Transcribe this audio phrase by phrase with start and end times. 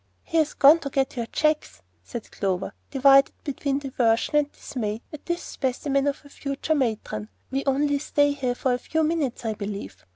[0.23, 5.27] "He has gone to get your checks," said Clover, divided between diversion and dismay at
[5.27, 10.03] this specimen of her future "matron." "We only stay here a few minutes, I believe.